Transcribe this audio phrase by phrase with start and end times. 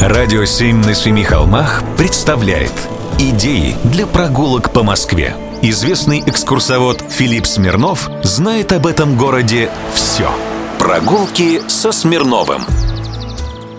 [0.00, 2.72] Радио «Семь на семи холмах» представляет
[3.18, 5.36] Идеи для прогулок по Москве.
[5.62, 10.30] Известный экскурсовод Филипп Смирнов знает об этом городе все.
[10.78, 12.62] Прогулки со Смирновым.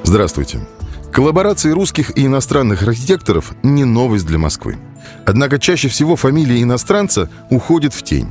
[0.04, 0.66] Здравствуйте.
[1.12, 4.78] Коллаборации русских и иностранных архитекторов не новость для Москвы.
[5.26, 8.30] Однако чаще всего фамилия иностранца уходит в тень.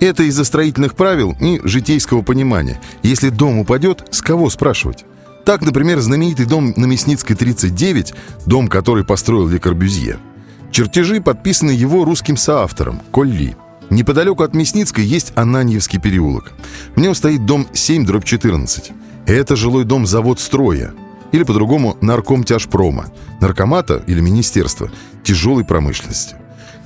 [0.00, 2.80] Это из-за строительных правил и житейского понимания.
[3.02, 5.04] Если дом упадет, с кого спрашивать?
[5.44, 8.14] Так, например, знаменитый дом на Мясницкой 39,
[8.46, 10.18] дом, который построил Ле Корбюзье.
[10.70, 13.56] Чертежи подписаны его русским соавтором, Колли.
[13.90, 16.52] Неподалеку от Мясницкой есть Ананьевский переулок.
[16.94, 18.92] В нем стоит дом 7, дробь 14.
[19.26, 20.94] Это жилой дом завод строя,
[21.32, 23.06] или по-другому нарком тяжпрома,
[23.40, 24.90] наркомата или министерства
[25.24, 26.36] тяжелой промышленности.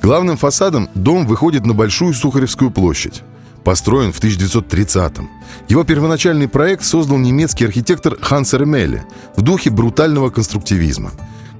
[0.02, 3.22] Главным фасадом дом выходит на Большую Сухаревскую площадь.
[3.66, 5.28] Построен в 1930-м.
[5.68, 11.10] Его первоначальный проект создал немецкий архитектор Хансер Мелле в духе брутального конструктивизма.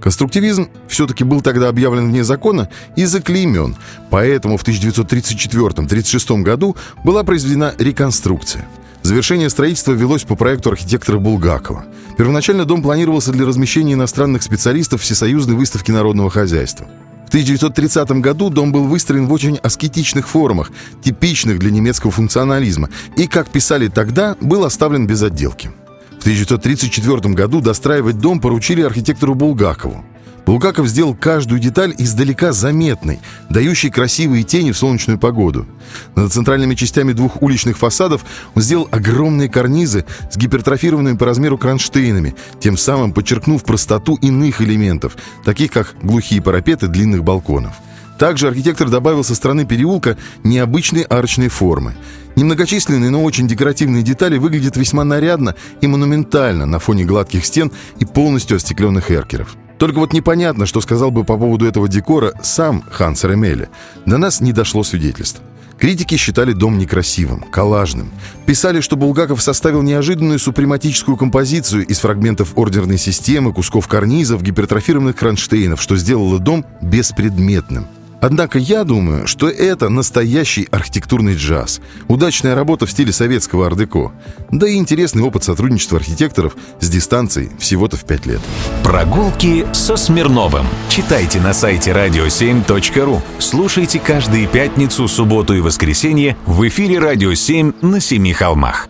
[0.01, 3.75] Конструктивизм все-таки был тогда объявлен вне закона и заклеймен,
[4.09, 8.69] поэтому в 1934-36 году была произведена реконструкция.
[9.03, 11.87] Завершение строительства велось по проекту архитектора Булгакова.
[12.17, 16.87] Первоначально дом планировался для размещения иностранных специалистов Всесоюзной выставки народного хозяйства.
[17.27, 20.71] В 1930 году дом был выстроен в очень аскетичных формах,
[21.03, 25.71] типичных для немецкого функционализма, и, как писали тогда, был оставлен без отделки.
[26.19, 30.05] В 1934 году достраивать дом поручили архитектору Булгакову.
[30.47, 33.19] Булгаков сделал каждую деталь издалека заметной,
[33.51, 35.67] дающей красивые тени в солнечную погоду.
[36.15, 42.37] Над центральными частями двух уличных фасадов он сделал огромные карнизы с гипертрофированными по размеру кронштейнами,
[42.61, 47.75] тем самым подчеркнув простоту иных элементов, таких как глухие парапеты длинных балконов.
[48.17, 51.97] Также архитектор добавил со стороны переулка необычные арочные формы.
[52.37, 58.05] Немногочисленные, но очень декоративные детали выглядят весьма нарядно и монументально на фоне гладких стен и
[58.05, 59.57] полностью остекленных эркеров.
[59.79, 63.69] Только вот непонятно, что сказал бы по поводу этого декора сам Ханс Ремеле.
[64.07, 65.43] До нас не дошло свидетельств.
[65.79, 68.11] Критики считали дом некрасивым, коллажным.
[68.47, 75.83] Писали, что Булгаков составил неожиданную супрематическую композицию из фрагментов ордерной системы, кусков карнизов, гипертрофированных кронштейнов,
[75.83, 77.87] что сделало дом беспредметным.
[78.21, 81.81] Однако я думаю, что это настоящий архитектурный джаз.
[82.09, 84.13] Удачная работа в стиле советского ар-деко.
[84.51, 88.41] Да и интересный опыт сотрудничества архитекторов с дистанцией всего-то в пять лет.
[88.83, 90.67] Прогулки со Смирновым.
[90.89, 93.21] Читайте на сайте radio7.ru.
[93.39, 98.89] Слушайте каждые пятницу, субботу и воскресенье в эфире «Радио 7» на Семи холмах.